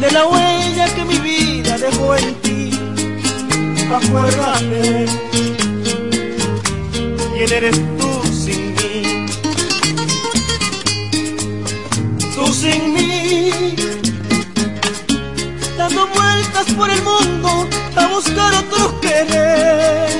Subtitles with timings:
[0.00, 2.70] de la huella que mi vida dejó en ti.
[3.92, 5.04] Acuérdate,
[7.34, 9.26] quién eres tú sin mí.
[12.34, 13.50] Tú sin mí,
[15.76, 20.19] dando vueltas por el mundo a buscar otro querer.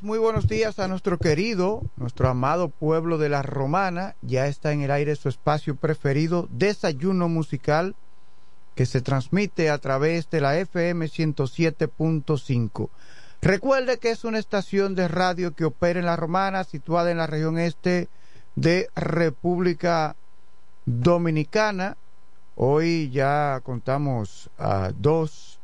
[0.00, 4.16] Muy buenos días a nuestro querido, nuestro amado pueblo de la Romana.
[4.22, 7.94] Ya está en el aire su espacio preferido, Desayuno Musical,
[8.74, 12.88] que se transmite a través de la FM 107.5.
[13.42, 17.26] Recuerde que es una estación de radio que opera en la Romana, situada en la
[17.26, 18.08] región este
[18.56, 20.16] de República
[20.86, 21.98] Dominicana.
[22.56, 25.60] Hoy ya contamos a 2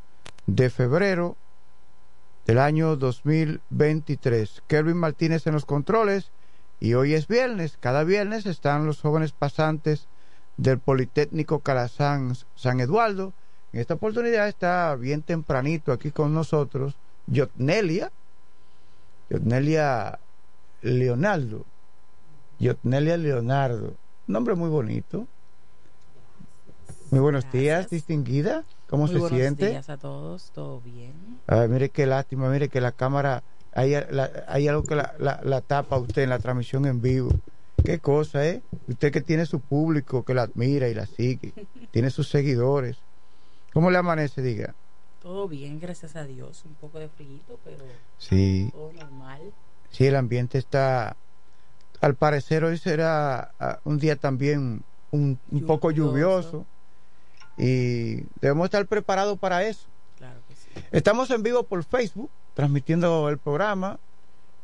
[0.47, 1.39] de febrero
[2.51, 4.65] del año 2023.
[4.67, 6.33] Kelvin Martínez en los controles
[6.81, 7.77] y hoy es viernes.
[7.79, 10.09] Cada viernes están los jóvenes pasantes
[10.57, 13.33] del Politécnico Calazán San Eduardo.
[13.73, 16.97] En esta oportunidad está bien tempranito aquí con nosotros
[17.29, 18.11] Yotnelia,
[19.29, 20.19] Yotnelia
[20.83, 21.65] Leonardo,
[22.59, 23.95] Yotnelia Leonardo,
[24.27, 25.29] nombre muy bonito.
[27.13, 28.65] Muy buenos días, distinguida.
[28.91, 29.67] ¿Cómo se siente?
[29.67, 31.13] Buenos días a todos, todo bien.
[31.69, 36.23] mire qué lástima, mire que la cámara, hay, hay algo que la, la, tapa usted
[36.23, 37.31] en la transmisión en vivo.
[37.85, 38.63] Qué cosa, ¿eh?
[38.89, 41.53] Usted que tiene su público, que la admira y la sigue,
[41.93, 42.97] tiene sus seguidores.
[43.73, 44.75] ¿Cómo le amanece, diga?
[45.23, 46.65] Todo bien, gracias a Dios.
[46.65, 47.85] Un poco de frío, pero
[48.19, 48.71] sí.
[48.73, 49.53] todo normal.
[49.91, 51.17] Sí, el ambiente está...
[52.01, 56.67] Al parecer hoy será ah, un día también un, un poco lluvioso
[57.61, 59.87] y debemos estar preparados para eso.
[60.93, 64.01] Estamos en vivo por Facebook, transmitiendo el programa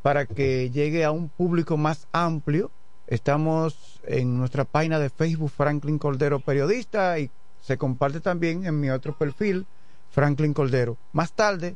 [0.01, 2.71] para que llegue a un público más amplio.
[3.05, 7.29] Estamos en nuestra página de Facebook, Franklin Cordero Periodista, y
[7.61, 9.67] se comparte también en mi otro perfil,
[10.09, 10.97] Franklin Cordero.
[11.13, 11.75] Más tarde,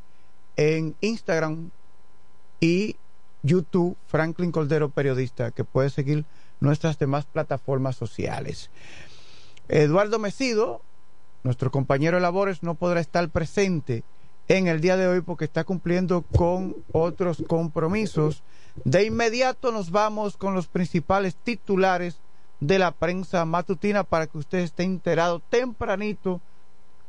[0.56, 1.70] en Instagram
[2.60, 2.96] y
[3.44, 6.25] YouTube, Franklin Cordero Periodista, que puede seguir
[6.60, 8.72] nuestras demás plataformas sociales.
[9.68, 10.82] Eduardo Mesido
[11.44, 14.04] nuestro compañero de labores no podrá estar presente
[14.48, 18.44] en el día de hoy porque está cumpliendo con otros compromisos.
[18.84, 22.20] De inmediato nos vamos con los principales titulares
[22.60, 26.42] de la prensa matutina para que usted esté enterado tempranito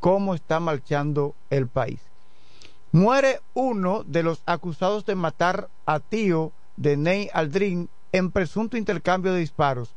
[0.01, 2.01] cómo está marchando el país.
[2.91, 9.33] Muere uno de los acusados de matar a tío de Ney Aldrin en presunto intercambio
[9.33, 9.91] de disparos.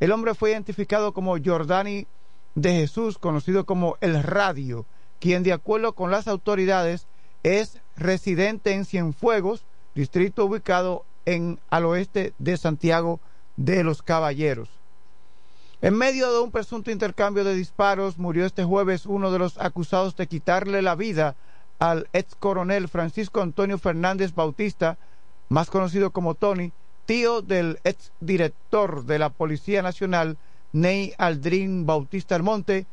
[0.00, 2.06] El hombre fue identificado como Jordani
[2.54, 4.86] de Jesús, conocido como el Radio,
[5.20, 7.06] quien de acuerdo con las autoridades
[7.42, 13.20] es residente en Cienfuegos, distrito ubicado en al oeste de Santiago
[13.56, 14.68] de los Caballeros.
[15.80, 20.16] En medio de un presunto intercambio de disparos, murió este jueves uno de los acusados
[20.16, 21.34] de quitarle la vida
[21.80, 24.96] al ex coronel Francisco Antonio Fernández Bautista,
[25.48, 26.72] más conocido como Tony,
[27.04, 30.36] tío del ex director de la Policía Nacional,
[30.72, 32.86] Ney Aldrin Bautista Almonte,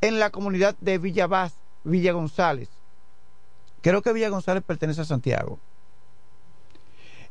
[0.00, 1.28] en la comunidad de Villa,
[1.84, 2.68] Villa González.
[3.82, 5.58] Creo que Villa González pertenece a Santiago.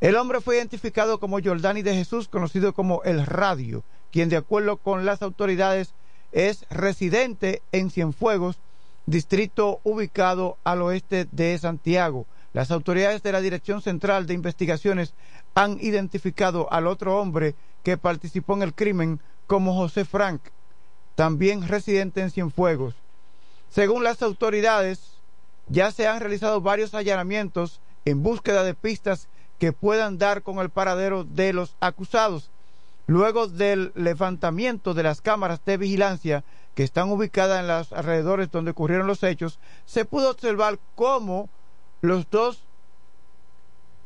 [0.02, 4.78] El hombre fue identificado como Jordani de Jesús, conocido como El Radio, quien de acuerdo
[4.78, 5.94] con las autoridades
[6.32, 8.60] es residente en Cienfuegos,
[9.06, 12.26] distrito ubicado al oeste de Santiago.
[12.54, 15.14] Las autoridades de la Dirección Central de Investigaciones
[15.56, 20.42] han identificado al otro hombre que participó en el crimen como José Frank,
[21.16, 22.96] también residente en Cienfuegos.
[23.70, 25.16] Según las autoridades,
[25.68, 29.28] ya se han realizado varios allanamientos en búsqueda de pistas
[29.60, 32.52] que puedan dar con el paradero de los acusados.
[33.08, 38.72] Luego del levantamiento de las cámaras de vigilancia que están ubicadas en los alrededores donde
[38.72, 41.50] ocurrieron los hechos, se pudo observar cómo
[42.02, 42.66] los dos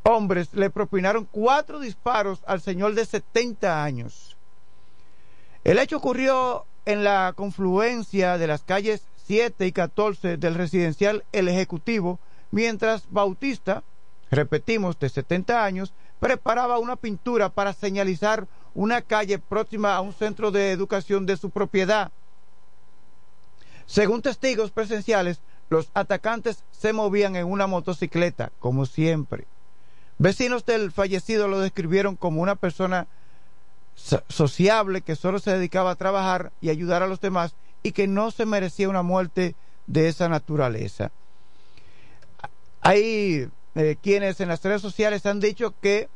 [0.04, 4.38] hombres le propinaron cuatro disparos al señor de 70 años.
[5.64, 11.48] El hecho ocurrió en la confluencia de las calles 7 y 14 del residencial El
[11.50, 12.20] Ejecutivo,
[12.52, 13.84] mientras Bautista,
[14.32, 20.52] repetimos, de 70 años, preparaba una pintura para señalizar una calle próxima a un centro
[20.52, 22.12] de educación de su propiedad.
[23.86, 29.46] Según testigos presenciales, los atacantes se movían en una motocicleta, como siempre.
[30.18, 33.08] Vecinos del fallecido lo describieron como una persona
[34.28, 38.32] sociable que solo se dedicaba a trabajar y ayudar a los demás y que no
[38.32, 39.56] se merecía una muerte
[39.88, 41.12] de esa naturaleza.
[42.82, 46.10] Hay eh, quienes en las redes sociales han dicho que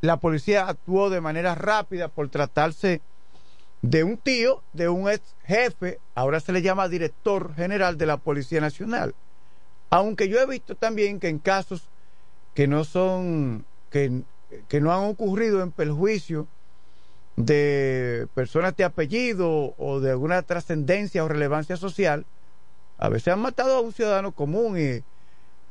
[0.00, 3.00] la policía actuó de manera rápida por tratarse
[3.82, 8.16] de un tío, de un ex jefe, ahora se le llama director general de la
[8.16, 9.14] Policía Nacional.
[9.90, 11.88] Aunque yo he visto también que en casos
[12.54, 14.22] que no son, que,
[14.68, 16.46] que no han ocurrido en perjuicio
[17.36, 22.24] de personas de apellido o de alguna trascendencia o relevancia social,
[22.98, 25.02] a veces han matado a un ciudadano común y,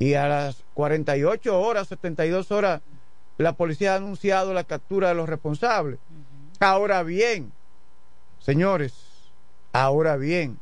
[0.03, 2.81] y a las 48 horas, 72 horas,
[3.37, 5.99] la policía ha anunciado la captura de los responsables.
[6.59, 7.51] Ahora bien,
[8.39, 8.93] señores,
[9.71, 10.59] ahora bien,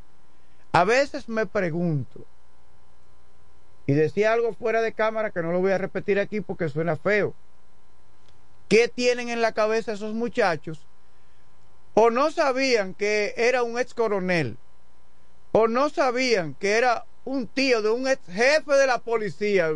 [0.72, 2.25] a veces me pregunto,
[3.88, 6.96] y decía algo fuera de cámara que no lo voy a repetir aquí porque suena
[6.96, 7.34] feo,
[8.70, 10.88] ¿qué tienen en la cabeza esos muchachos
[11.93, 14.57] o no sabían que era un ex coronel,
[15.51, 19.69] o no sabían que era un tío de un ex jefe de la policía.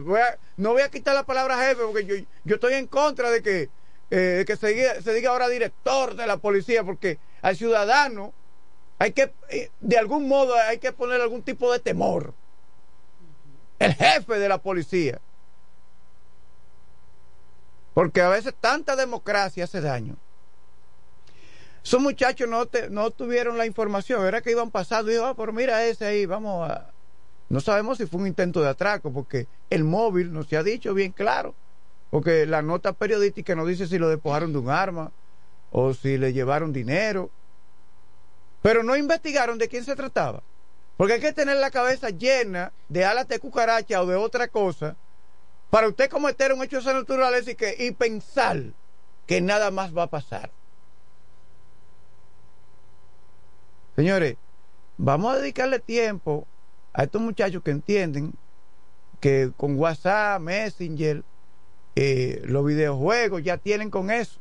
[0.57, 3.69] no voy a quitar la palabra jefe porque yo, yo estoy en contra de que,
[4.11, 8.33] eh, se, diga, se diga ahora director de la policía, porque al ciudadano
[8.97, 12.33] hay que, eh, de algún modo, hay que poner algún tipo de temor.
[13.77, 15.19] El jefe de la policía.
[17.93, 20.15] Porque a veces tanta democracia hace daño.
[21.85, 25.53] Esos muchachos no, no tuvieron la información, era que iban pasando y dijo, ah, pero
[25.53, 26.89] mira ese ahí, vamos a...
[27.47, 30.95] No sabemos si fue un intento de atraco, porque el móvil no se ha dicho
[30.95, 31.53] bien claro,
[32.09, 35.11] porque la nota periodística no dice si lo despojaron de un arma
[35.71, 37.29] o si le llevaron dinero,
[38.63, 40.41] pero no investigaron de quién se trataba,
[40.97, 44.95] porque hay que tener la cabeza llena de alas de cucaracha o de otra cosa
[45.69, 48.59] para usted cometer un hecho de esa naturaleza y, que, y pensar
[49.27, 50.49] que nada más va a pasar.
[53.95, 54.35] Señores,
[54.97, 56.45] vamos a dedicarle tiempo
[56.91, 58.33] a estos muchachos que entienden
[59.21, 61.23] que con WhatsApp, Messenger,
[61.95, 64.39] eh, los videojuegos ya tienen con eso.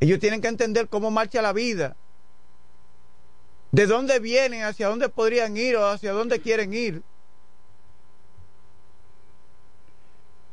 [0.00, 1.94] Ellos tienen que entender cómo marcha la vida,
[3.72, 7.02] de dónde vienen, hacia dónde podrían ir o hacia dónde quieren ir.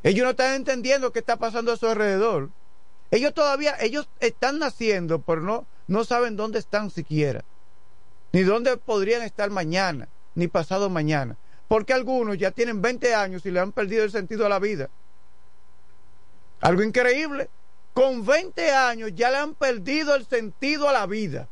[0.03, 2.49] Ellos no están entendiendo qué está pasando a su alrededor.
[3.09, 7.45] Ellos todavía, ellos están naciendo, pero no, no saben dónde están siquiera
[8.33, 11.37] ni dónde podrían estar mañana, ni pasado mañana.
[11.67, 14.89] Porque algunos ya tienen 20 años y le han perdido el sentido a la vida.
[16.59, 17.49] Algo increíble.
[17.93, 21.47] Con 20 años ya le han perdido el sentido a la vida.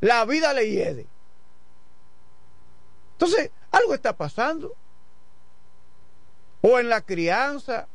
[0.00, 1.06] La vida le hiede.
[3.12, 4.74] Entonces, algo está pasando.
[6.62, 7.86] O en la crianza,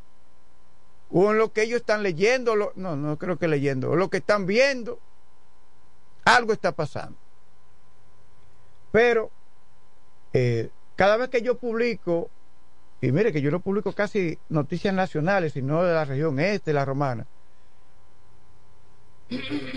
[1.11, 4.17] o en lo que ellos están leyendo, no, no creo que leyendo, o lo que
[4.17, 4.99] están viendo.
[6.23, 7.17] Algo está pasando.
[8.93, 9.31] Pero
[10.33, 12.29] eh, cada vez que yo publico,
[13.01, 16.85] y mire que yo no publico casi noticias nacionales, sino de la región este, la
[16.85, 17.25] romana,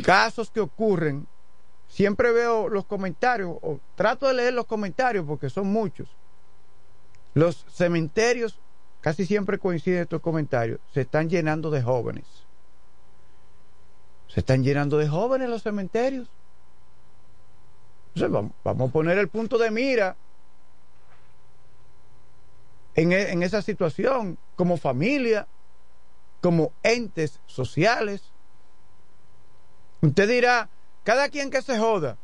[0.04, 1.26] casos que ocurren,
[1.88, 6.10] siempre veo los comentarios, o trato de leer los comentarios porque son muchos.
[7.32, 8.60] Los cementerios,
[9.00, 12.26] casi siempre coinciden estos comentarios, se están llenando de jóvenes.
[14.28, 16.28] Se están llenando de jóvenes los cementerios.
[18.16, 20.16] Entonces, vamos, a poner el punto de mira
[22.94, 25.46] en, e, en esa situación, como familia,
[26.40, 28.32] como entes sociales.
[30.00, 30.70] Usted dirá,
[31.04, 32.16] cada quien que se joda.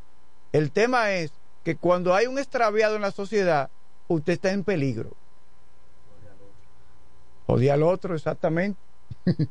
[0.51, 1.31] El tema es
[1.63, 3.69] que cuando hay un extraviado en la sociedad,
[4.07, 5.11] usted está en peligro.
[7.45, 8.79] Odia al otro, exactamente.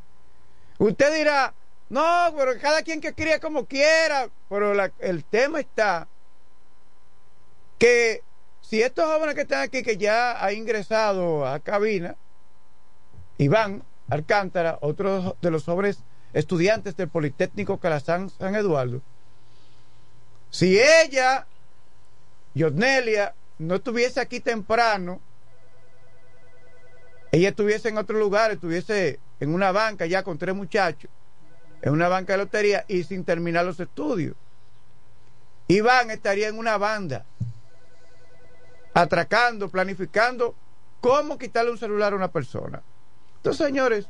[0.77, 1.53] usted dirá,
[1.87, 4.27] no, pero cada quien que cría como quiera.
[4.49, 6.09] Pero el tema está
[7.83, 8.23] que
[8.61, 12.15] si estos jóvenes que están aquí, que ya ha ingresado a cabina,
[13.37, 15.99] Iván Alcántara, otro de los jóvenes
[16.31, 19.01] estudiantes del Politécnico Calazán San Eduardo,
[20.49, 21.45] si ella,
[22.53, 25.19] Yotnelia, no estuviese aquí temprano,
[27.33, 31.11] ella estuviese en otro lugar, estuviese en una banca ya con tres muchachos,
[31.81, 34.37] en una banca de lotería y sin terminar los estudios.
[35.67, 37.25] Iván estaría en una banda,
[38.93, 40.55] atracando, planificando
[41.01, 42.81] cómo quitarle un celular a una persona.
[43.37, 44.07] Entonces, señores,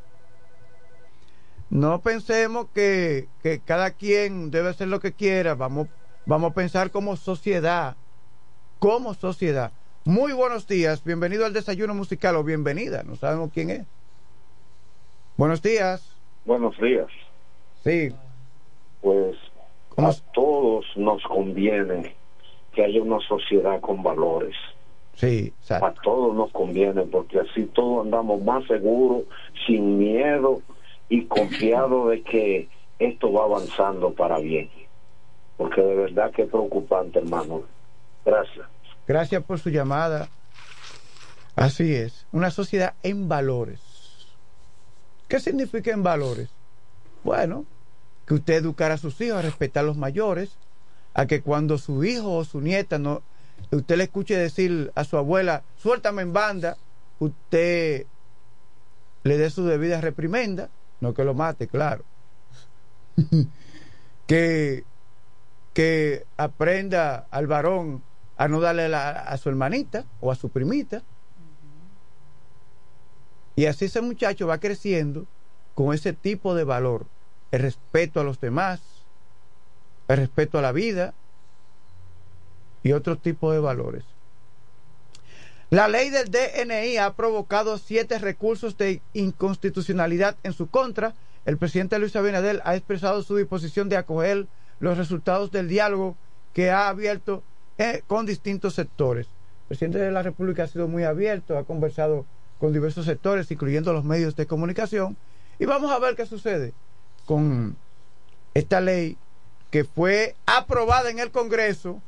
[1.69, 5.87] no pensemos que, que cada quien debe hacer lo que quiera, vamos,
[6.25, 7.95] vamos a pensar como sociedad,
[8.79, 9.71] como sociedad.
[10.05, 13.85] Muy buenos días, bienvenido al desayuno musical o bienvenida, no sabemos quién es.
[15.37, 16.15] Buenos días.
[16.45, 17.07] Buenos días.
[17.83, 18.13] Sí.
[19.01, 19.35] Pues
[19.97, 22.15] a todos nos conviene
[22.73, 24.55] que haya una sociedad con valores.
[25.15, 29.23] Sí, A todos nos conviene porque así todos andamos más seguros,
[29.65, 30.61] sin miedo
[31.07, 34.69] y confiados de que esto va avanzando para bien.
[35.57, 37.61] Porque de verdad que es preocupante, hermano.
[38.25, 38.65] Gracias.
[39.07, 40.29] Gracias por su llamada.
[41.55, 43.79] Así es, una sociedad en valores.
[45.27, 46.49] ¿Qué significa en valores?
[47.23, 47.65] Bueno,
[48.25, 50.57] que usted educara a sus hijos a respetar a los mayores,
[51.13, 53.21] a que cuando su hijo o su nieta no,
[53.71, 56.77] usted le escuche decir a su abuela, suéltame en banda,
[57.19, 58.05] usted
[59.23, 60.69] le dé su debida reprimenda,
[61.01, 62.03] no que lo mate, claro.
[64.27, 64.83] que,
[65.73, 68.03] que aprenda al varón
[68.37, 71.03] a no darle a su hermanita o a su primita.
[73.55, 75.25] Y así ese muchacho va creciendo
[75.75, 77.05] con ese tipo de valor
[77.51, 78.81] el respeto a los demás,
[80.07, 81.13] el respeto a la vida
[82.83, 84.03] y otro tipo de valores.
[85.69, 91.15] La ley del DNI ha provocado siete recursos de inconstitucionalidad en su contra.
[91.45, 94.45] El presidente Luis Abinadel ha expresado su disposición de acoger
[94.79, 96.15] los resultados del diálogo
[96.53, 97.41] que ha abierto
[97.79, 99.25] eh, con distintos sectores.
[99.63, 102.25] El presidente de la República ha sido muy abierto, ha conversado
[102.59, 105.17] con diversos sectores, incluyendo los medios de comunicación,
[105.57, 106.73] y vamos a ver qué sucede
[107.25, 107.75] con
[108.53, 109.17] esta ley
[109.71, 112.01] que fue aprobada en el Congreso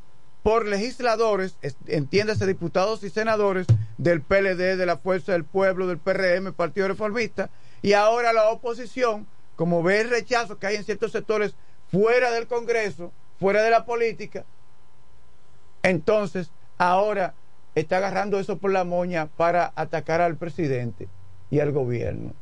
[0.45, 3.65] por legisladores, entiéndase diputados y senadores
[3.97, 7.49] del PLD, de la Fuerza del Pueblo, del PRM, Partido Reformista,
[7.81, 11.55] y ahora la oposición, como ve el rechazo que hay en ciertos sectores
[11.91, 14.45] fuera del Congreso, fuera de la política,
[15.81, 17.33] entonces ahora
[17.73, 21.07] está agarrando eso por la moña para atacar al presidente
[21.49, 22.33] y al gobierno.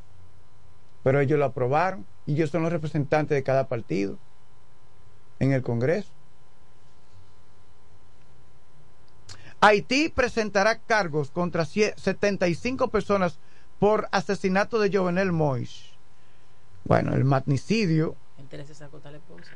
[1.03, 4.17] Pero ellos lo aprobaron y ellos son los representantes de cada partido
[5.39, 6.11] en el Congreso.
[9.63, 13.39] Haití presentará cargos contra 75 personas
[13.79, 15.85] por asesinato de Jovenel Mois.
[16.83, 18.17] Bueno, el magnicidio.
[18.37, 19.51] Entonces sacó la esposa.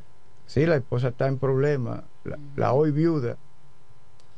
[0.46, 2.06] Sí, la esposa está en problema,
[2.56, 3.36] la, hoy viuda.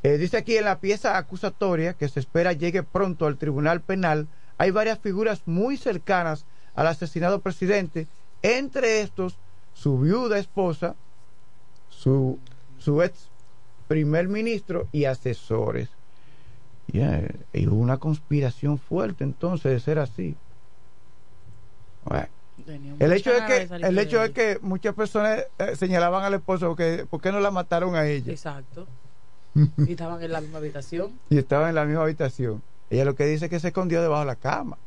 [0.02, 4.28] Eh, dice aquí en la pieza acusatoria que se espera llegue pronto al Tribunal Penal,
[4.58, 8.08] hay varias figuras muy cercanas al asesinado presidente
[8.42, 9.38] entre estos,
[9.76, 10.96] su viuda esposa,
[11.90, 12.40] su,
[12.80, 13.30] su ex
[13.90, 15.90] primer ministro y asesores.
[16.88, 20.36] y hubo una conspiración fuerte entonces de ser así.
[23.00, 27.08] el hecho, es que, el hecho es que muchas personas eh, señalaban al esposo que
[27.10, 28.32] por qué no la mataron a ella.
[28.32, 28.88] Exacto.
[29.78, 31.20] y estaban en la misma habitación.
[31.32, 32.62] Y estaban en la misma habitación.
[32.92, 34.78] Ella lo que dice es que se escondió debajo de la cama.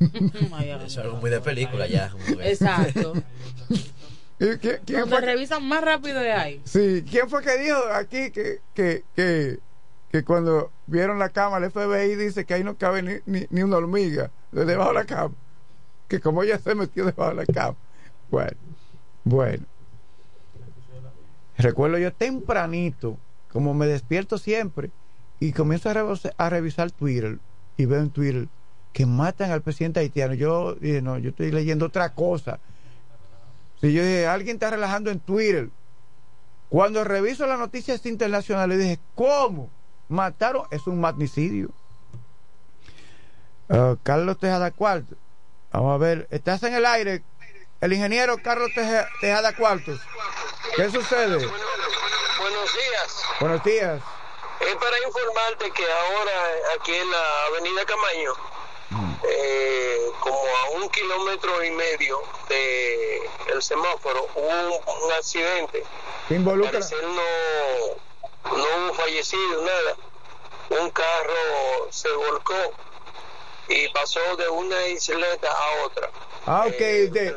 [0.00, 2.12] Eso es algo muy de película ya.
[2.42, 3.14] Exacto.
[4.38, 6.60] ¿Quién, quién fue revisan más rápido de ahí.
[6.64, 9.58] Sí, ¿quién fue que dijo aquí que, que, que,
[10.12, 13.62] que cuando vieron la cama, el FBI dice que ahí no cabe ni, ni, ni
[13.62, 15.34] una hormiga debajo de la cama.
[16.08, 17.76] Que como ella se metió debajo de la cama.
[18.30, 18.56] Bueno,
[19.24, 19.64] bueno.
[21.56, 23.16] Recuerdo yo tempranito,
[23.50, 24.90] como me despierto siempre,
[25.40, 27.38] y comienzo a, revisar, a revisar Twitter,
[27.78, 28.48] y veo en Twitter
[28.92, 30.34] que matan al presidente haitiano.
[30.34, 32.60] Yo dije, no, yo estoy leyendo otra cosa.
[33.80, 35.68] Si yo dije, alguien está relajando en Twitter.
[36.68, 39.70] Cuando reviso las noticias internacionales, dije, ¿cómo?
[40.08, 41.70] Mataron, es un magnicidio.
[43.68, 45.18] Uh, Carlos Tejada Cuartos.
[45.72, 47.22] Vamos a ver, estás en el aire,
[47.80, 48.70] el ingeniero Carlos
[49.20, 50.00] Tejada Cuartos.
[50.76, 51.36] ¿Qué sucede?
[51.36, 53.22] buenos días.
[53.40, 54.02] Buenos días.
[54.60, 56.32] Es para informarte que ahora
[56.80, 58.55] aquí en la avenida Camaño.
[59.22, 63.20] Eh, como a un kilómetro y medio de
[63.52, 65.84] el semáforo, hubo un, accidente.
[66.28, 66.80] ¿Qué involucra?
[66.80, 69.96] No, no hubo fallecido, nada.
[70.82, 72.54] Un carro se volcó
[73.68, 76.10] y pasó de una isleta a otra.
[76.46, 77.36] Ah, ok, eh, de,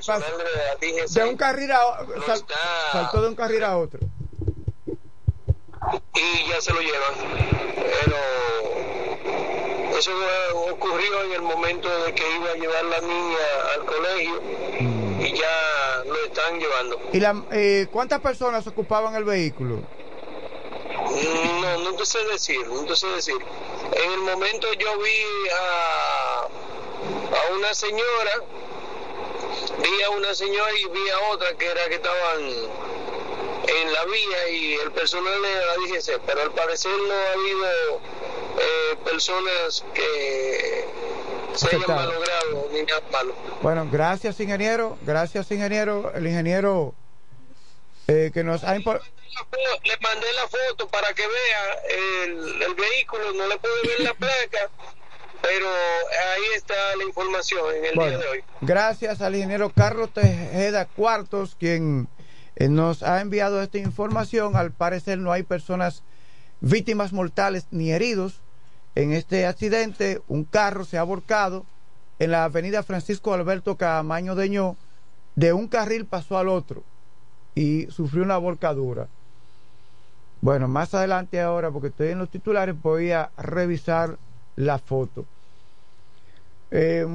[1.08, 2.45] de, un carril a sal,
[2.91, 4.00] saltó de un carril a otro.
[6.13, 7.13] Y ya se lo llevan.
[7.76, 8.17] Pero
[10.00, 10.12] eso
[10.72, 13.38] ocurrió en el momento de que iba a llevar la niña
[13.76, 14.42] al colegio
[14.80, 15.22] mm.
[15.22, 17.00] y ya lo están llevando.
[17.12, 19.82] ¿Y la, eh, cuántas personas ocupaban el vehículo?
[21.62, 23.36] No, no te sé decir, no te sé decir.
[23.92, 28.32] En el momento yo vi a, a una señora,
[29.80, 32.40] vi a una señora y vi a otra que era que estaban
[33.68, 38.00] en la vía y el personal de la DGC, pero al parecer no ha habido
[38.58, 40.86] eh, personas que
[41.56, 43.36] se hayan malogrado ni malo.
[43.62, 46.94] Bueno, gracias ingeniero, gracias ingeniero, el ingeniero
[48.08, 53.48] eh, que nos ha le mandé la foto para que vea el, el vehículo, no
[53.48, 54.70] le puede ver la placa,
[55.42, 58.44] pero ahí está la información en el día de hoy.
[58.62, 62.10] Gracias al ingeniero Carlos Tejeda Cuartos, quien
[62.56, 64.56] eh, nos ha enviado esta información.
[64.56, 66.04] Al parecer no hay personas
[66.62, 68.41] víctimas mortales ni heridos.
[68.95, 71.65] En este accidente, un carro se ha volcado
[72.17, 74.76] en la avenida Francisco Alberto Camaño Deño.
[75.36, 76.84] De un carril pasó al otro
[77.56, 79.08] y sufrió una volcadura.
[80.41, 84.17] Bueno, más adelante ahora, porque estoy en los titulares, voy a revisar
[84.56, 85.26] la foto.
[86.72, 87.06] Eh,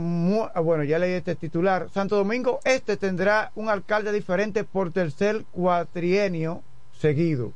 [0.55, 1.89] ah, bueno, ya leí este titular.
[1.93, 6.63] Santo Domingo Este tendrá un alcalde diferente por tercer cuatrienio
[6.99, 7.53] seguido.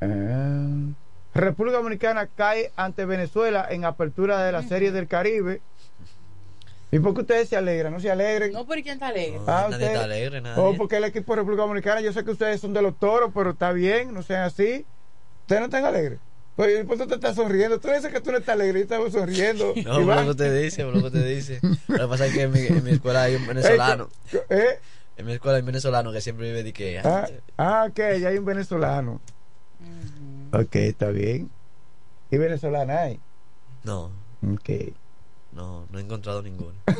[0.00, 0.92] Eh,
[1.34, 5.60] República Dominicana cae ante Venezuela en apertura de la Serie del Caribe.
[6.90, 7.92] ¿Y por qué ustedes se alegran?
[7.92, 8.52] ¿No se alegren?
[8.52, 9.40] No, ¿por quién está alegre?
[9.46, 10.62] Ah, nadie está alegre, nadie.
[10.62, 13.30] Oh, porque el equipo de República Dominicana, yo sé que ustedes son de los toros,
[13.34, 14.86] pero está bien, no sean así.
[15.42, 16.18] ¿Ustedes no están alegres?
[16.56, 17.78] Pues por eso te estás sonriendo.
[17.78, 19.74] Tú dices que tú no estás alegre y estás sonriendo.
[19.84, 21.60] No, por lo que te dice, por lo que te dice.
[21.88, 24.08] Lo que pasa es que en mi, en mi escuela hay un venezolano.
[24.48, 24.80] ¿Eh?
[25.18, 26.98] En mi escuela hay un venezolano que siempre vive de que.
[27.00, 29.20] Ah, ah, ok, ya hay un venezolano.
[30.52, 31.50] Ok, está bien.
[32.30, 33.20] ¿Y venezolana hay?
[33.84, 34.10] No.
[34.42, 34.94] Ok.
[35.52, 36.74] No, no he encontrado ninguno.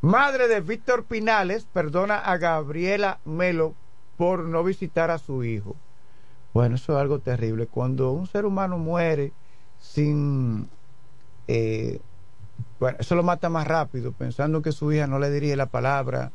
[0.00, 3.74] Madre de Víctor Pinales perdona a Gabriela Melo
[4.16, 5.76] por no visitar a su hijo.
[6.52, 7.66] Bueno, eso es algo terrible.
[7.66, 9.32] Cuando un ser humano muere
[9.78, 10.68] sin...
[11.48, 12.00] Eh,
[12.78, 16.32] bueno, eso lo mata más rápido, pensando que su hija no le diría la palabra.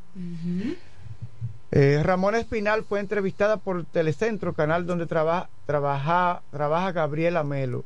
[1.72, 7.84] Eh, Ramón Espinal fue entrevistada por Telecentro, canal donde trabaja, trabaja, trabaja Gabriela Melo.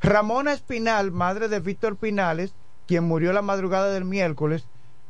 [0.00, 2.54] Ramona Espinal, madre de Víctor Pinales,
[2.86, 4.66] quien murió la madrugada del miércoles,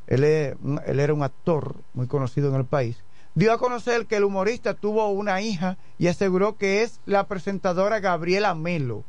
[0.06, 3.02] él, él, era un actor muy conocido en el país,
[3.34, 8.00] dio a conocer que el humorista tuvo una hija y aseguró que es la presentadora
[8.00, 9.04] Gabriela Melo.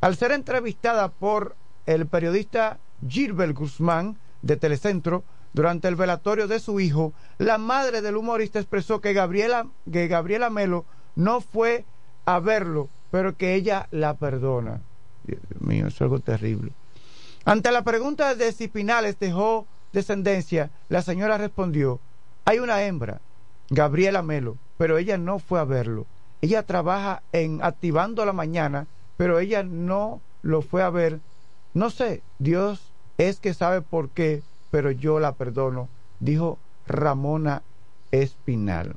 [0.00, 1.54] Al ser entrevistada por
[1.86, 8.16] el periodista Gilbert Guzmán de Telecentro durante el velatorio de su hijo, la madre del
[8.16, 10.84] humorista expresó que Gabriela, que Gabriela Melo
[11.14, 11.84] no fue
[12.24, 14.80] a verlo, pero que ella la perdona.
[15.24, 16.72] Dios mío, es algo terrible.
[17.44, 22.00] Ante la pregunta de si Pinales dejó descendencia, la señora respondió,
[22.44, 23.20] hay una hembra,
[23.68, 26.06] Gabriela Melo, pero ella no fue a verlo.
[26.40, 28.86] Ella trabaja en Activando la Mañana,
[29.16, 31.20] pero ella no lo fue a ver.
[31.74, 37.62] No sé, Dios es que sabe por qué, pero yo la perdono, dijo Ramona
[38.10, 38.96] Espinal.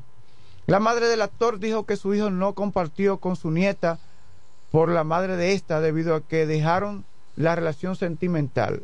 [0.67, 3.99] La madre del actor dijo que su hijo no compartió con su nieta
[4.71, 7.03] por la madre de esta debido a que dejaron
[7.35, 8.83] la relación sentimental.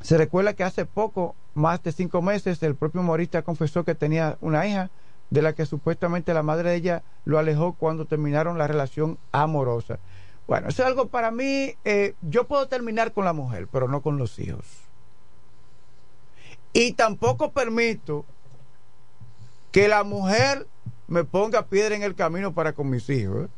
[0.00, 4.38] Se recuerda que hace poco más de cinco meses, el propio humorista confesó que tenía
[4.40, 4.90] una hija
[5.30, 9.98] de la que supuestamente la madre de ella lo alejó cuando terminaron la relación amorosa.
[10.46, 14.02] Bueno, eso es algo para mí, eh, yo puedo terminar con la mujer, pero no
[14.02, 14.89] con los hijos.
[16.72, 18.24] Y tampoco permito
[19.72, 20.66] que la mujer
[21.08, 23.48] me ponga piedra en el camino para con mis hijos.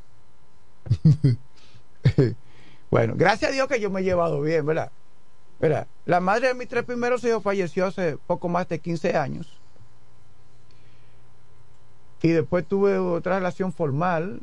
[1.05, 2.35] ¿eh?
[2.91, 4.91] bueno, gracias a Dios que yo me he llevado bien, ¿verdad?
[6.07, 9.61] La madre de mis tres primeros hijos falleció hace poco más de 15 años.
[12.21, 14.41] Y después tuve otra relación formal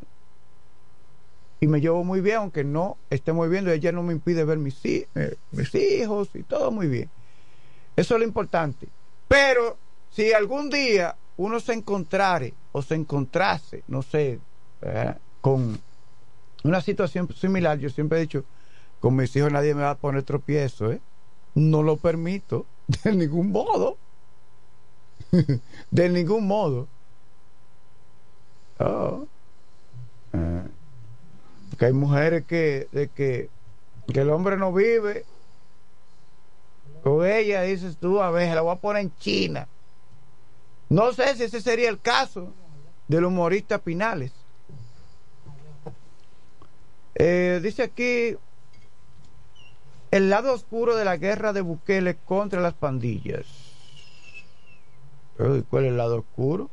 [1.60, 4.58] y me llevo muy bien, aunque no esté muy bien, ella no me impide ver
[4.58, 5.08] mis, eh,
[5.52, 7.10] mis hijos y todo muy bien.
[8.00, 8.88] Eso es lo importante.
[9.28, 9.78] Pero
[10.10, 14.40] si algún día uno se encontrare o se encontrase, no sé,
[15.42, 15.78] con
[16.64, 18.46] una situación similar, yo siempre he dicho,
[19.02, 21.02] con mis hijos nadie me va a poner tropiezo, ¿eh?
[21.56, 22.66] No lo permito
[23.04, 23.98] de ningún modo.
[25.92, 26.88] de ningún modo.
[28.80, 29.28] Oh.
[31.70, 33.50] Porque hay mujeres que, de que,
[34.08, 35.26] que el hombre no vive
[37.04, 39.68] con ella, dices tú, a ver, la voy a poner en China.
[40.90, 42.52] No sé si ese sería el caso
[43.08, 44.32] del humorista Pinales.
[47.16, 48.38] Eh, dice aquí
[50.12, 53.46] el lado oscuro de la guerra de Bukele contra las pandillas.
[55.38, 56.70] ¿Cuál es el lado oscuro?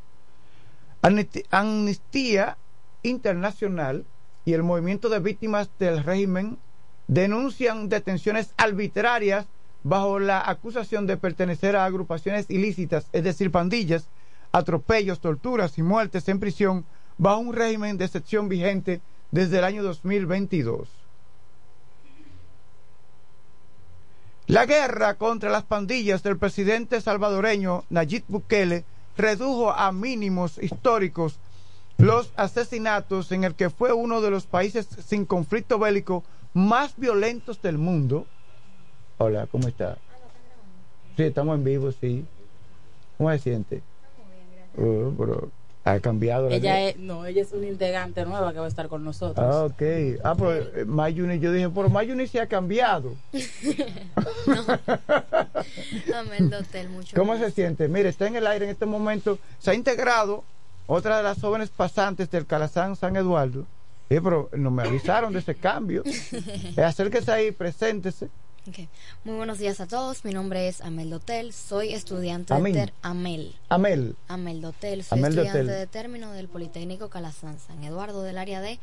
[1.51, 2.57] Amnistía
[3.03, 4.05] Internacional
[4.45, 6.59] y el movimiento de víctimas del régimen
[7.07, 9.47] denuncian detenciones arbitrarias
[9.89, 14.09] bajo la acusación de pertenecer a agrupaciones ilícitas, es decir, pandillas,
[14.51, 16.85] atropellos, torturas y muertes en prisión
[17.19, 20.89] bajo un régimen de excepción vigente desde el año 2022.
[24.49, 28.85] La guerra contra las pandillas del presidente salvadoreño Nayib Bukele
[29.17, 31.39] redujo a mínimos históricos
[31.99, 37.63] los asesinatos en el que fue uno de los países sin conflicto bélico más violentos
[37.63, 38.27] del mundo.
[39.19, 39.97] Hola, ¿cómo está?
[41.17, 42.27] Sí, estamos en vivo, sí.
[43.17, 43.83] ¿Cómo se siente?
[44.77, 45.51] Uh, pero
[45.85, 46.51] ha cambiado.
[46.51, 49.39] ella es, no, ella es una integrante nueva que va a estar con nosotros.
[49.39, 49.83] Ah, ok.
[50.23, 53.15] Ah, pues eh, Mayuni, yo dije, pero Mayuni se ha cambiado.
[56.51, 57.17] no, hotel mucho.
[57.17, 57.89] ¿Cómo se siente?
[57.89, 59.39] Mire, está en el aire en este momento.
[59.59, 60.45] Se ha integrado
[60.87, 63.65] otra de las jóvenes pasantes del Calazán San Eduardo.
[64.11, 66.03] Sí, pero no me avisaron de ese cambio.
[66.77, 68.29] Acérquese ahí, preséntese.
[69.25, 70.25] Muy buenos días a todos.
[70.25, 71.53] Mi nombre es Amel Dotel.
[71.53, 73.55] Soy estudiante de Amel.
[73.69, 74.17] Amel.
[74.27, 75.05] Amel Dotel.
[75.05, 78.81] Soy estudiante de término del Politécnico Calazán San Eduardo del área de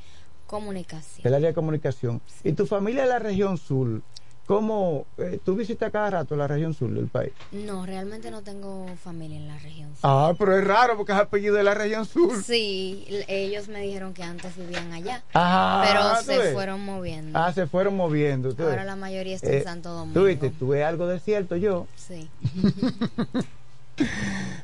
[0.47, 1.23] comunicación.
[1.23, 2.21] Del área de comunicación.
[2.45, 4.01] ¿Y tu familia de la región sur?
[4.45, 7.31] ¿Cómo eh, tú visitas cada rato la región sur del país?
[7.53, 10.01] No, realmente no tengo familia en la región sur.
[10.03, 12.43] Ah, pero es raro porque es apellido de la región sur.
[12.43, 15.23] Sí, ellos me dijeron que antes vivían allá.
[15.33, 17.39] Ah, pero se fueron moviendo.
[17.39, 18.53] Ah, se fueron moviendo.
[18.59, 20.19] Ahora la mayoría está en eh, Santo Domingo.
[20.19, 21.87] Tú viste, tuve algo de cierto yo.
[21.95, 22.29] Sí.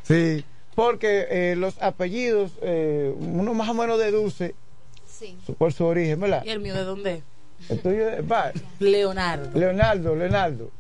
[0.03, 0.43] sí,
[0.75, 4.55] porque eh, los apellidos, uno más o menos deduce
[5.07, 5.37] sí.
[5.57, 6.43] por su origen, ¿verdad?
[6.45, 7.23] ¿Y el mío de dónde?
[7.67, 8.51] El tuyo va.
[8.79, 9.59] Leonardo.
[9.59, 10.71] Leonardo, Leonardo.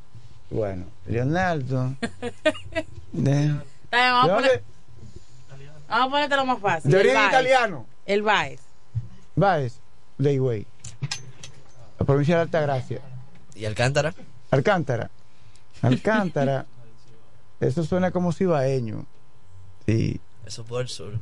[0.49, 1.95] Bueno, Leonardo.
[3.11, 3.55] de,
[3.91, 4.63] vamos, a poner,
[5.87, 6.91] vamos a ponerte lo más fácil.
[6.91, 7.85] De origen italiano.
[8.05, 8.61] El Baez.
[9.35, 9.79] Baez,
[10.17, 10.65] de Higüey.
[11.99, 13.01] La provincia de Altagracia.
[13.53, 14.13] ¿Y Alcántara?
[14.51, 15.11] Alcántara.
[15.81, 16.65] Alcántara.
[17.59, 19.05] Eso suena como cibaeño.
[19.85, 20.19] Sí.
[20.45, 21.19] Eso por el sur.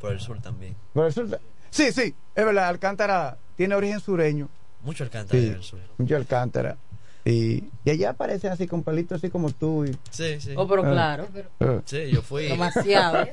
[0.00, 0.74] Por el sur también.
[0.92, 1.40] Por el sur.
[1.70, 2.68] Sí, sí, es verdad.
[2.68, 4.48] Alcántara tiene origen sureño.
[4.86, 5.80] Mucho Alcántara sí, sur.
[5.98, 6.76] Mucho Alcántara.
[7.24, 9.84] Y, y, allá aparecen así con palitos así como tú.
[9.84, 10.54] Y, sí, sí.
[10.56, 10.92] Oh, pero ah.
[10.92, 11.26] claro.
[11.58, 11.80] Ah.
[11.84, 12.46] Sí, yo fui.
[12.46, 13.26] Demasiado.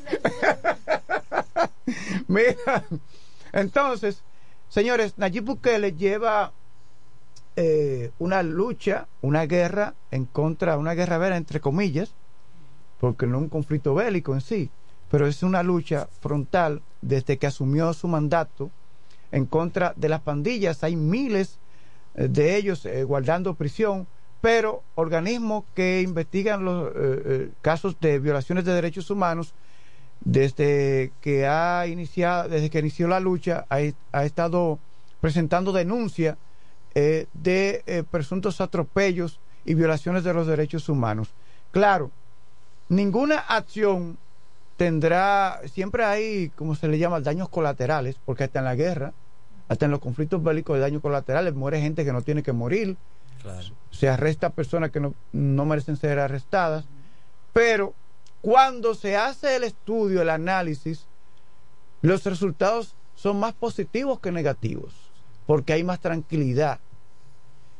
[2.27, 2.85] Mira,
[3.51, 4.23] entonces,
[4.67, 6.51] señores, Nayib Bukele lleva
[7.55, 12.15] eh, una lucha, una guerra en contra, una guerra vera entre comillas,
[12.99, 14.71] porque no un conflicto bélico en sí,
[15.11, 18.71] pero es una lucha frontal desde que asumió su mandato
[19.33, 20.83] en contra de las pandillas.
[20.83, 21.57] Hay miles
[22.15, 24.07] eh, de ellos eh, guardando prisión,
[24.39, 29.53] pero organismos que investigan los eh, casos de violaciones de derechos humanos
[30.21, 34.79] desde que ha iniciado, desde que inició la lucha, ha, estado
[35.19, 36.37] presentando denuncias
[36.93, 41.29] de presuntos atropellos y violaciones de los derechos humanos.
[41.71, 42.11] Claro,
[42.87, 44.17] ninguna acción
[44.77, 49.13] tendrá, siempre hay, como se le llama, daños colaterales, porque hasta en la guerra
[49.67, 52.97] hasta en los conflictos bélicos de daños colaterales muere gente que no tiene que morir.
[53.91, 56.85] Se arresta personas que no, no merecen ser arrestadas.
[57.51, 57.93] Pero
[58.41, 61.05] cuando se hace el estudio, el análisis,
[62.01, 64.93] los resultados son más positivos que negativos,
[65.45, 66.79] porque hay más tranquilidad.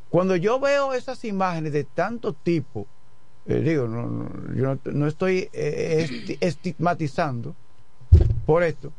[0.09, 2.87] Cuando yo veo esas imágenes de tanto tipo,
[3.45, 3.87] eh, digo,
[4.55, 7.55] yo no, estoy eh, estigmatizando
[8.45, 8.93] por esto,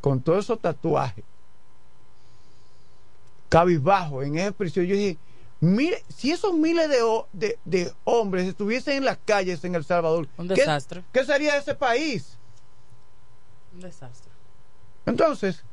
[0.00, 1.24] con todos esos tatuajes,
[3.52, 5.18] cabizbajo, en esa prisión, yo dije,
[5.60, 10.48] mire, si esos miles de, de, hombres estuviesen en las calles en El Salvador, un
[10.48, 11.04] desastre.
[11.12, 12.38] ¿qué, sería ese país?
[13.74, 14.32] Un desastre.
[15.04, 15.64] Entonces,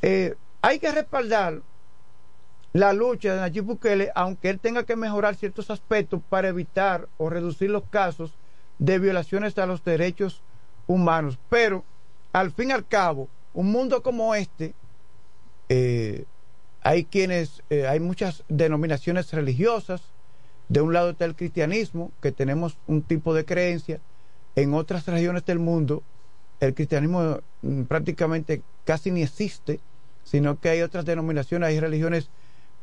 [0.00, 1.60] eh, hay que respaldar
[2.72, 7.28] la lucha de Nayib Bukele, aunque él tenga que mejorar ciertos aspectos para evitar o
[7.28, 8.38] reducir los casos
[8.78, 10.40] de violaciones a los derechos
[10.86, 11.36] humanos.
[11.50, 11.82] Pero,
[12.32, 14.72] al fin y al cabo, un mundo como este,
[15.68, 16.26] eh,
[16.86, 20.02] hay quienes, eh, hay muchas denominaciones religiosas.
[20.68, 23.98] De un lado está el cristianismo, que tenemos un tipo de creencia.
[24.54, 26.04] En otras regiones del mundo,
[26.60, 29.80] el cristianismo mm, prácticamente casi ni existe,
[30.22, 32.30] sino que hay otras denominaciones, hay religiones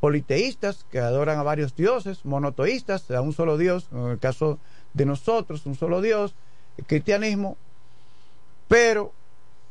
[0.02, 4.60] politeístas que adoran a varios dioses, monoteístas, a un solo Dios, en el caso
[4.94, 6.36] de nosotros, un solo Dios,
[6.78, 7.56] el cristianismo,
[8.68, 9.14] pero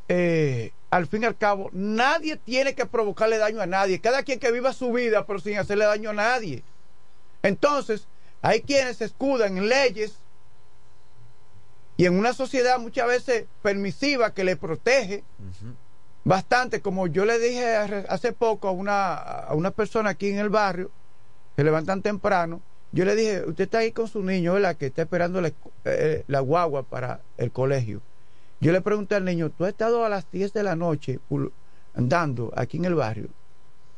[0.09, 4.39] eh, al fin y al cabo, nadie tiene que provocarle daño a nadie, cada quien
[4.39, 6.63] que viva su vida, pero sin hacerle daño a nadie.
[7.43, 8.07] Entonces,
[8.43, 10.19] hay quienes se escudan en leyes
[11.97, 15.25] y en una sociedad muchas veces permisiva que le protege,
[16.25, 20.51] bastante, como yo le dije hace poco a una, a una persona aquí en el
[20.51, 20.91] barrio,
[21.57, 22.61] se levantan temprano,
[22.93, 24.77] yo le dije, usted está ahí con su niño, ¿verdad?
[24.77, 25.53] Que está esperando la,
[25.87, 28.03] eh, la guagua para el colegio.
[28.63, 31.19] Yo le pregunté al niño, ¿tú has estado a las 10 de la noche
[31.95, 33.29] andando aquí en el barrio,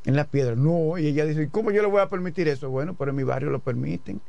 [0.07, 0.57] en la piedra?
[0.57, 2.71] No, y ella dice, ¿cómo yo le voy a permitir eso?
[2.71, 4.23] Bueno, pero en mi barrio lo permiten.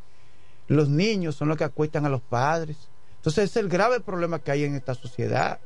[0.68, 2.76] Los niños son los que acuestan a los padres.
[3.16, 5.58] Entonces, es el grave problema que hay en esta sociedad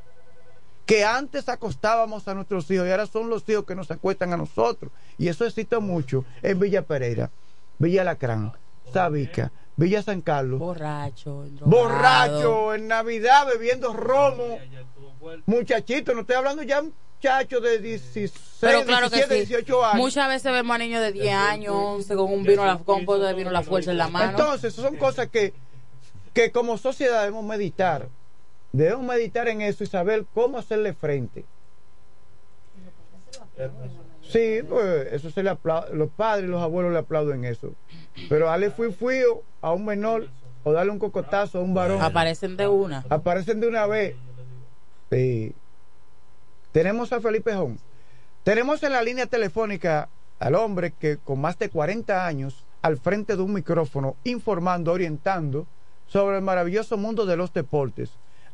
[0.85, 4.37] que antes acostábamos a nuestros hijos y ahora son los hijos que nos acuestan a
[4.37, 4.91] nosotros.
[5.17, 7.31] Y eso existe mucho en Villa Pereira,
[7.79, 8.53] Villa Lacrán,
[8.93, 10.59] Sabica, Villa San Carlos.
[10.59, 14.59] Borracho, borracho, en Navidad bebiendo romo.
[15.45, 19.97] Muchachito, no estoy hablando ya muchachos de 16, Pero claro 17, 18 años.
[19.97, 23.33] Muchas veces vemos a niños de 10 años, 11, con un vino, la, con de
[23.33, 24.31] vino la fuerza en la mano.
[24.31, 25.53] Entonces, son cosas que,
[26.33, 28.09] que como sociedad debemos meditar
[28.71, 31.45] Debemos meditar en eso y saber cómo hacerle frente.
[34.29, 37.73] Sí, pues eso se le aplaude, los padres y los abuelos le aplauden eso.
[38.29, 39.17] Pero darle fui fui
[39.61, 40.27] a un menor
[40.63, 41.99] o darle un cocotazo a un varón.
[41.99, 43.03] Aparecen de una.
[43.09, 44.15] Aparecen de una vez.
[45.11, 45.55] Sí.
[46.71, 47.79] Tenemos a Felipe Jón.
[48.43, 53.35] Tenemos en la línea telefónica al hombre que con más de 40 años al frente
[53.35, 55.65] de un micrófono informando, orientando
[56.05, 58.11] sobre el maravilloso mundo de los deportes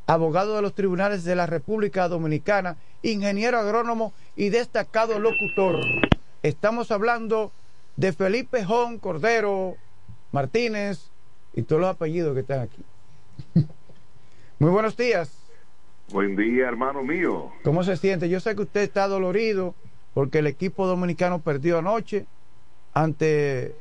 [0.08, 5.80] abogado de los tribunales de la República Dominicana, ingeniero agrónomo y destacado locutor.
[6.44, 7.52] Estamos hablando
[7.96, 9.76] de Felipe Jón Cordero
[10.32, 11.10] Martínez
[11.54, 12.84] y todos los apellidos que están aquí.
[14.60, 15.38] Muy buenos días.
[16.12, 17.52] Buen día, hermano mío.
[17.64, 18.30] ¿Cómo se siente?
[18.30, 19.74] Yo sé que usted está dolorido
[20.14, 22.26] porque el equipo dominicano perdió anoche
[22.94, 23.76] ante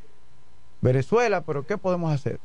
[0.81, 2.41] Venezuela, pero ¿qué podemos hacer?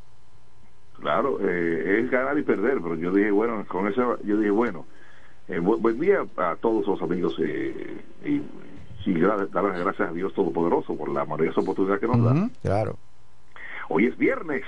[1.00, 4.86] Claro, eh, es ganar y perder, pero yo dije, bueno, con eso, yo dije, bueno,
[5.48, 8.42] eh, buen día a todos los amigos eh, y,
[9.10, 12.50] y dar las gracias a Dios Todopoderoso por la maravillosa oportunidad que nos da.
[12.62, 12.98] Claro.
[13.88, 14.64] Hoy es viernes.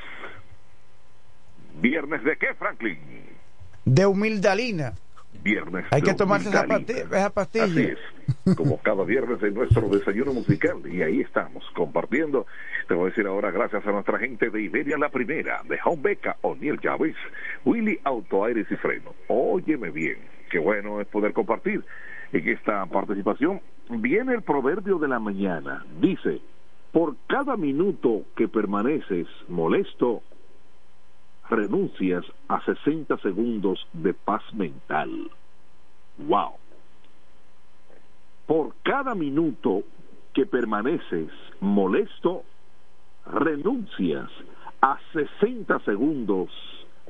[1.79, 2.97] ¿Viernes de qué, Franklin?
[3.85, 4.93] De humildalina.
[5.43, 5.85] Viernes.
[5.91, 7.65] Hay que tomarse esa pastilla.
[7.65, 8.55] Así es.
[8.55, 10.81] Como cada viernes en nuestro desayuno musical.
[10.85, 12.45] Y ahí estamos, compartiendo
[12.91, 16.01] te voy a decir ahora, gracias a nuestra gente de Iberia La Primera, de Home
[16.01, 17.15] Beca, O'Neill Chávez,
[17.63, 19.13] Willy Auto Aires y Freno.
[19.27, 20.17] Óyeme bien,
[20.49, 21.85] qué bueno es poder compartir
[22.33, 23.61] en esta participación.
[23.89, 25.85] Viene el proverbio de la mañana.
[26.01, 26.41] Dice,
[26.91, 30.21] por cada minuto que permaneces molesto,
[31.51, 35.29] renuncias a 60 segundos de paz mental.
[36.17, 36.53] ¡Wow!
[38.47, 39.83] Por cada minuto
[40.33, 42.43] que permaneces molesto,
[43.25, 44.29] renuncias
[44.81, 46.49] a 60 segundos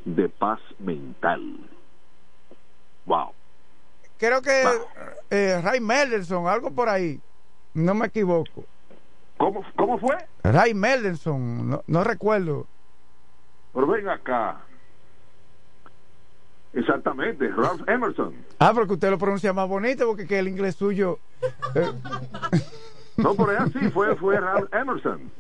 [0.06, 1.42] de paz mental.
[3.06, 3.34] Wow.
[4.18, 4.64] Creo que
[5.30, 7.20] eh, Ray Melderson, algo por ahí,
[7.74, 8.66] no me equivoco.
[9.38, 10.18] ¿Cómo, cómo fue?
[10.44, 12.68] Ray Melderson, no, no recuerdo.
[13.74, 14.62] Pero ven acá.
[16.74, 18.34] Exactamente, Ralph Emerson.
[18.60, 21.20] Ah, porque usted lo pronuncia más bonito porque que el inglés suyo.
[21.76, 21.92] Eh.
[23.18, 25.32] no, por ahí así fue, fue Ralph Emerson.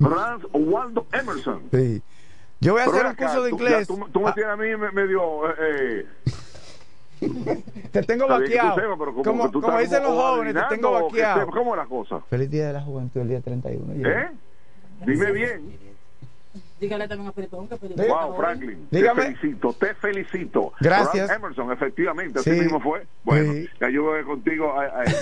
[0.00, 1.62] Ralph Waldo Emerson.
[1.72, 2.02] Sí.
[2.60, 3.86] Yo voy a hacer un curso de inglés.
[3.86, 5.48] Tú, tú, me tienes a mí medio...
[5.56, 6.06] Eh,
[7.92, 8.96] te tengo vaqueado.
[9.22, 11.46] como, como dicen los jóvenes, te tengo vaqueado.
[11.48, 12.20] ¿Cómo es la cosa?
[12.28, 14.08] Feliz Día de la Juventud, el día 31.
[14.08, 14.30] ¿Eh?
[15.06, 15.87] Dime bien.
[16.80, 18.86] Dígale también a Felipe Wow, Franklin.
[18.90, 19.22] Dígame.
[19.22, 20.72] Te felicito, te felicito.
[20.80, 21.30] Gracias.
[21.30, 23.06] Emerson, efectivamente, así mismo fue.
[23.24, 24.74] Bueno, ya yo voy contigo,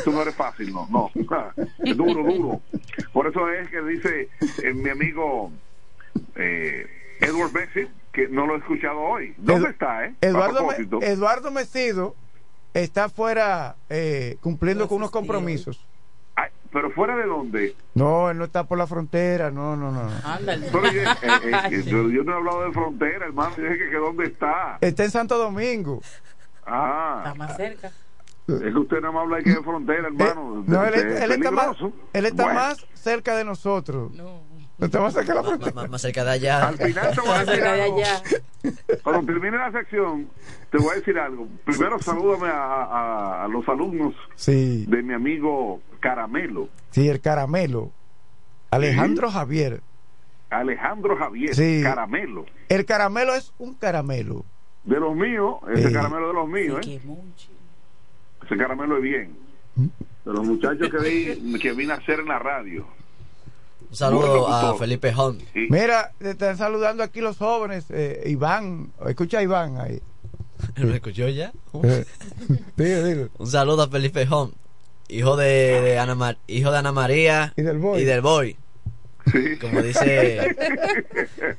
[0.04, 1.10] tú no eres fácil, no, no.
[1.78, 2.60] Es duro, duro.
[3.12, 4.28] Por eso es que dice
[4.62, 5.50] eh, mi amigo
[6.34, 6.86] eh,
[7.20, 9.34] Edward Bessie que no lo he escuchado hoy.
[9.36, 10.14] ¿Dónde está, eh?
[10.20, 10.68] Eduardo,
[11.02, 12.14] Eduardo Mesido
[12.74, 15.84] está fuera eh, cumpliendo con unos compromisos.
[16.76, 17.74] ¿Pero fuera de dónde?
[17.94, 20.10] No, él no está por la frontera, no, no, no.
[20.44, 21.16] Pero yo, eh,
[21.70, 24.76] eh, yo, no he hablado de frontera, hermano, yo dije que, dónde está.
[24.82, 26.02] Está en Santo Domingo.
[26.66, 27.22] Ah.
[27.24, 27.90] Está más cerca.
[28.46, 30.64] Es que usted no me habla de frontera, hermano.
[30.66, 31.76] no, él, está, más,
[32.12, 34.12] él está más cerca de nosotros.
[34.12, 34.42] No.
[34.78, 35.88] Está más cerca de la frontera.
[35.88, 36.68] Más, cerca de allá.
[36.68, 38.02] Al final te voy a decir algo.
[39.02, 40.28] Cuando termine la sección,
[40.70, 41.48] te voy a decir algo.
[41.64, 44.14] Primero, salúdame a, a, los alumnos
[44.46, 46.68] de mi amigo Caramelo.
[46.90, 47.90] Sí, el Caramelo.
[48.70, 49.80] Alejandro Javier.
[50.50, 51.80] Alejandro Javier, sí.
[51.82, 52.46] Caramelo.
[52.68, 54.44] El Caramelo es un caramelo.
[54.84, 57.00] De los míos, ese caramelo de los míos, ¿eh?
[58.44, 59.36] Ese caramelo es bien.
[59.74, 62.86] De los muchachos que, vi, que vine a hacer en la radio.
[63.88, 65.42] Un saludo a Felipe Hunt.
[65.54, 67.86] Mira, te están saludando aquí los jóvenes.
[67.90, 70.00] Eh, Iván, escucha a Iván ahí.
[70.76, 71.52] ¿Lo escuchó ya?
[71.72, 74.54] Un saludo a Felipe Hunt,
[75.08, 78.02] hijo de, Ana, hijo de Ana María y del Boy.
[78.02, 78.56] Y del boy.
[79.60, 80.54] Como dice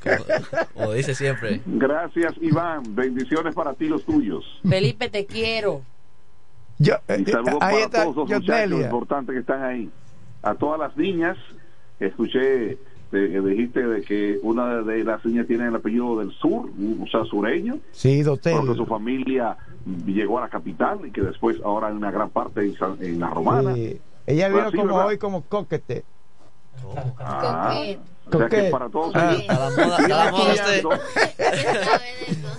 [0.73, 1.61] como, dice siempre.
[1.65, 2.95] Gracias, Iván.
[2.95, 4.45] Bendiciones para ti los tuyos.
[4.67, 5.81] Felipe, te quiero.
[6.79, 9.89] Yo, y eh, saludos para todos los muchachos importantes que están ahí.
[10.43, 11.37] A todas las niñas
[11.99, 12.77] escuché
[13.11, 16.69] de, dijiste de que una de las niñas tiene el apellido del sur,
[17.01, 17.79] o sea, sureño.
[17.91, 18.57] Sí, doctor.
[18.57, 19.57] Porque su familia
[20.05, 23.75] llegó a la capital y que después ahora en una gran parte en, la romana.
[24.25, 26.03] Ella vino como hoy como coquete.
[27.19, 27.73] Ah,
[28.31, 29.35] o sea que para todos ah.
[29.47, 30.99] a la moda,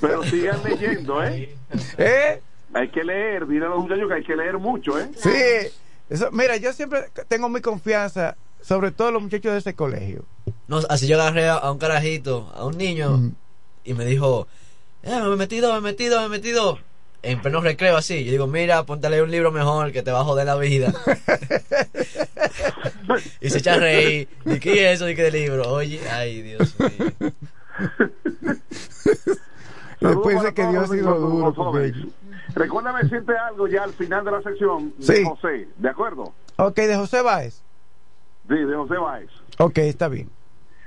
[0.00, 1.54] pero sigan leyendo, ¿eh?
[1.98, 2.40] ¿eh?
[2.72, 5.08] Hay que leer, dile a los muchachos que hay que leer mucho, ¿eh?
[5.14, 5.70] Sí.
[6.08, 10.24] Eso, mira, yo siempre tengo mi confianza sobre todo los muchachos de ese colegio.
[10.66, 13.32] No, así yo agarré a, un carajito, a un niño,
[13.84, 14.48] y me dijo,
[15.02, 16.78] eh, me he metido, me he metido, me he metido.
[17.20, 20.12] En pleno recreo así, yo digo, mira, ponte a leer un libro mejor que te
[20.12, 20.94] va a joder la vida.
[23.40, 24.28] y se echa a reír.
[24.44, 25.08] ¿Y qué es eso?
[25.08, 25.68] ¿Y qué de libro?
[25.68, 27.32] Oye, ay, Dios mío.
[30.00, 31.72] Después de que Dios ha sido duro
[32.54, 36.32] Recuérdame decirte algo ya al final de la sección de José, ¿de acuerdo?
[36.56, 37.62] Ok, de José Báez.
[38.48, 39.30] Sí, de José Báez.
[39.58, 40.28] Ok, está bien.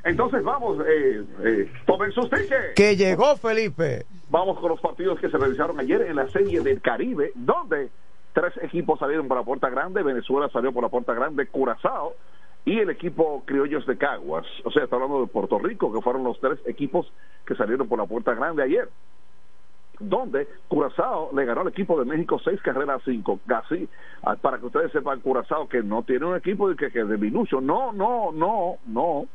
[0.03, 2.73] Entonces vamos, eh, eh, tomen sus tickets.
[2.75, 4.05] Que llegó Felipe.
[4.29, 7.89] Vamos con los partidos que se realizaron ayer en la Serie del Caribe, donde
[8.33, 12.15] tres equipos salieron por la puerta grande, Venezuela salió por la puerta grande, Curazao
[12.65, 14.45] y el equipo Criollos de Caguas.
[14.63, 17.11] O sea, está hablando de Puerto Rico, que fueron los tres equipos
[17.45, 18.89] que salieron por la puerta grande ayer
[20.01, 23.39] donde Curazao le ganó al equipo de México seis carreras a cinco.
[23.45, 23.87] Casi,
[24.23, 27.61] ah, para que ustedes sepan, Curazao que no tiene un equipo que, que de minucho.
[27.61, 29.25] No, no, no, no.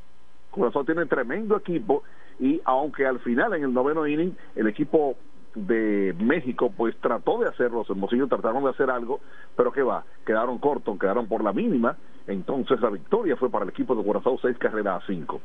[0.50, 2.02] Curazao tiene tremendo equipo
[2.38, 5.16] y aunque al final en el noveno inning el equipo
[5.54, 9.20] de México pues trató de hacerlo, los hermosillos trataron de hacer algo,
[9.56, 11.96] pero que va, quedaron cortos, quedaron por la mínima,
[12.26, 15.40] entonces la victoria fue para el equipo de Curazao seis carreras a cinco.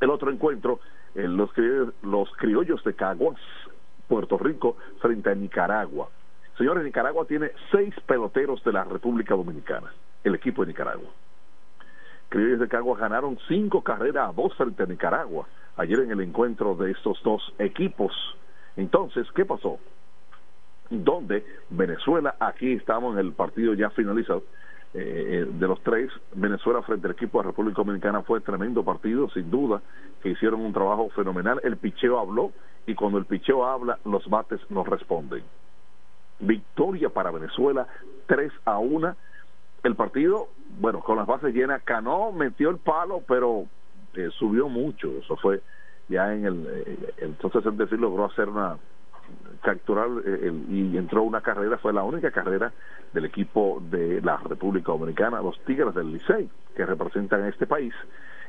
[0.00, 0.80] El otro encuentro,
[1.14, 1.50] los,
[2.02, 3.36] los criollos de Caguas
[4.10, 6.08] Puerto Rico frente a Nicaragua.
[6.58, 9.94] Señores, Nicaragua tiene seis peloteros de la República Dominicana,
[10.24, 11.08] el equipo de Nicaragua.
[12.28, 15.46] Criollos de Caguas ganaron cinco carreras a dos frente a Nicaragua
[15.76, 18.12] ayer en el encuentro de estos dos equipos.
[18.76, 19.78] Entonces, ¿qué pasó?
[20.90, 24.42] Donde Venezuela, aquí estamos en el partido ya finalizado,
[24.92, 29.52] eh, de los tres, Venezuela frente al equipo de República Dominicana fue tremendo partido, sin
[29.52, 29.80] duda,
[30.20, 31.60] que hicieron un trabajo fenomenal.
[31.62, 32.50] El picheo habló
[32.90, 35.44] y cuando el picheo habla, los bates nos responden.
[36.40, 37.86] Victoria para Venezuela,
[38.26, 39.16] 3 a 1.
[39.84, 40.48] El partido,
[40.80, 43.66] bueno, con las bases llenas, Cano metió el palo, pero
[44.14, 45.08] eh, subió mucho.
[45.18, 45.62] Eso fue
[46.08, 46.66] ya en el.
[46.68, 48.76] Eh, entonces, el decir, logró hacer una
[49.62, 52.72] capturar eh, y entró una carrera, fue la única carrera
[53.12, 57.94] del equipo de la República Dominicana, los Tigres del Licey, que representan a este país.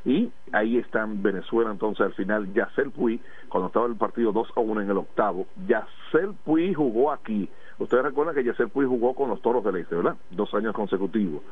[0.04, 4.60] Y ahí están Venezuela, entonces al final, Yacel Puy, cuando estaba el partido 2 a
[4.60, 7.50] 1 en el octavo, Yacel Puy jugó aquí.
[7.78, 10.16] Ustedes recuerdan que Yacel Puy jugó con los Toros del Este, ¿verdad?
[10.32, 11.44] Dos años consecutivos.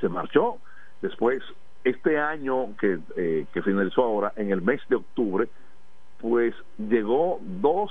[0.00, 0.58] Se marchó,
[1.02, 1.42] después
[1.84, 5.48] este año que, eh, que finalizó ahora, en el mes de octubre,
[6.20, 7.90] pues llegó dos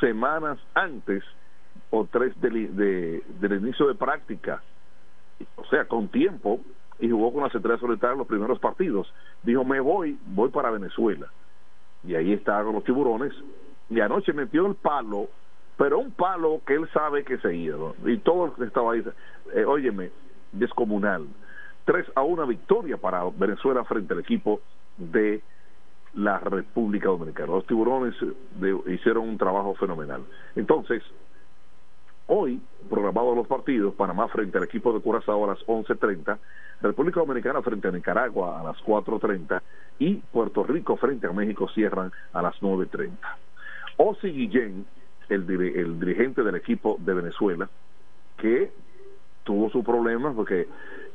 [0.00, 1.22] semanas antes
[1.90, 4.62] o tres del, del inicio de práctica,
[5.56, 6.60] o sea, con tiempo,
[7.00, 9.12] y jugó con las estrellas solitarias los primeros partidos.
[9.42, 11.28] Dijo, me voy, voy para Venezuela.
[12.04, 13.32] Y ahí está con los tiburones.
[13.90, 15.28] Y anoche metió el palo,
[15.76, 17.92] pero un palo que él sabe que se iba.
[18.04, 19.04] Y todo estaba ahí,
[19.54, 20.10] eh, óyeme,
[20.52, 21.26] descomunal.
[21.84, 24.60] 3 a 1 victoria para Venezuela frente al equipo
[24.98, 25.42] de
[26.14, 27.52] la República Dominicana.
[27.52, 30.22] Los tiburones eh, hicieron un trabajo fenomenal.
[30.56, 31.02] Entonces,
[32.28, 36.38] hoy, programados los partidos, Panamá frente al equipo de Curazao a las 11.30,
[36.80, 39.60] República Dominicana frente a Nicaragua a las 4.30
[39.98, 43.10] y Puerto Rico frente a México cierran a las 9.30.
[43.96, 44.86] Osi Guillén,
[45.28, 47.68] el, el dirigente del equipo de Venezuela,
[48.36, 48.70] que
[49.42, 50.68] tuvo sus problemas porque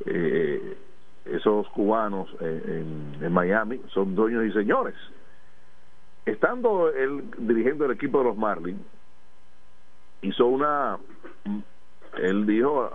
[0.04, 0.76] eh,
[1.24, 4.94] esos cubanos en, en, Miami son dueños y señores.
[6.26, 8.80] Estando él dirigiendo el equipo de los Marlins,
[10.22, 10.98] hizo una.
[12.18, 12.90] Él dijo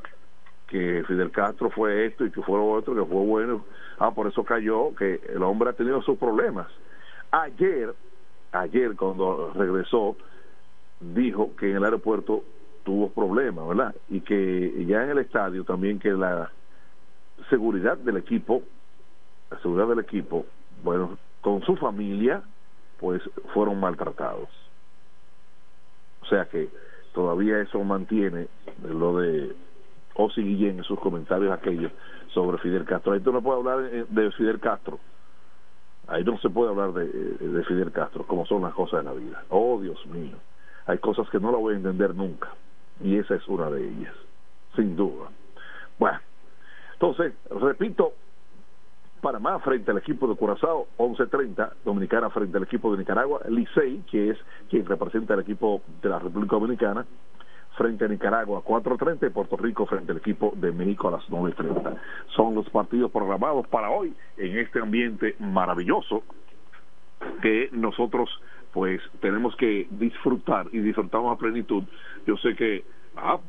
[0.68, 3.66] que Fidel Castro fue esto y que fue lo otro, que fue bueno.
[3.98, 6.68] Ah, por eso cayó, que el hombre ha tenido sus problemas.
[7.32, 7.94] Ayer,
[8.52, 10.16] ayer cuando regresó,
[11.00, 12.44] dijo que en el aeropuerto
[12.84, 13.96] tuvo problemas, ¿verdad?
[14.10, 16.52] Y que ya en el estadio también que la
[17.50, 18.64] seguridad del equipo,
[19.52, 20.46] la seguridad del equipo,
[20.84, 22.42] bueno, con su familia,
[23.00, 23.22] pues
[23.54, 24.50] fueron maltratados.
[26.22, 26.70] O sea que
[27.14, 28.48] todavía eso mantiene
[28.88, 29.56] lo de
[30.16, 31.92] Osi Guillén en sus comentarios aquellos
[32.34, 33.14] sobre Fidel Castro.
[33.14, 35.00] Ahí tú no puedes hablar de Fidel Castro.
[36.08, 39.14] Ahí no se puede hablar de, de Fidel Castro, como son las cosas de la
[39.14, 39.44] vida.
[39.50, 40.38] Oh, Dios mío.
[40.88, 42.50] Hay cosas que no la voy a entender nunca
[43.02, 44.14] y esa es una de ellas,
[44.76, 45.30] sin duda.
[45.98, 46.20] Bueno,
[46.94, 48.14] entonces, repito,
[49.22, 54.32] Panamá frente al equipo de Curazao, 11.30, Dominicana frente al equipo de Nicaragua, Licey, que
[54.32, 54.38] es
[54.70, 57.06] quien representa al equipo de la República Dominicana,
[57.78, 61.98] frente a Nicaragua, 4.30, y Puerto Rico frente al equipo de México a las 9.30.
[62.36, 66.24] Son los partidos programados para hoy en este ambiente maravilloso
[67.42, 68.30] que nosotros
[68.74, 71.84] pues tenemos que disfrutar y disfrutamos a plenitud.
[72.28, 72.84] Yo sé que,
[73.16, 73.40] ah,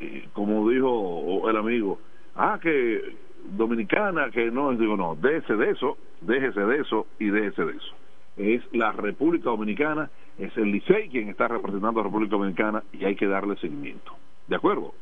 [0.00, 1.98] eh, como dijo el amigo,
[2.34, 7.64] ah, que dominicana, que no, digo, no, déjese de eso, déjese de eso y déjese
[7.64, 7.94] de eso.
[8.36, 13.04] Es la República Dominicana, es el Licey quien está representando a la República Dominicana y
[13.04, 14.12] hay que darle seguimiento.
[14.48, 14.94] ¿De acuerdo?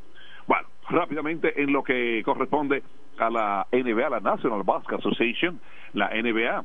[0.47, 2.82] Bueno, rápidamente en lo que corresponde
[3.18, 5.61] a la NBA, la National Basketball Association,
[5.95, 6.64] la NBA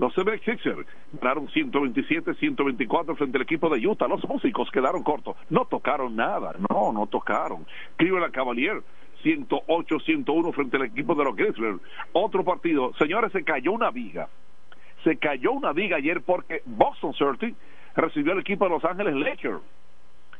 [0.00, 4.08] los 76ers ganaron 127-124 frente al equipo de Utah.
[4.08, 5.36] Los músicos quedaron cortos.
[5.50, 6.54] No tocaron nada.
[6.70, 7.66] No, no tocaron.
[7.96, 8.82] Cleveland Cavalier
[9.22, 11.80] 108-101 frente al equipo de los Grizzlies.
[12.12, 12.92] Otro partido.
[12.98, 14.28] Señores, se cayó una viga.
[15.04, 17.56] Se cayó una viga ayer porque Boston Celtics
[17.96, 19.60] recibió al equipo de Los Ángeles Lakers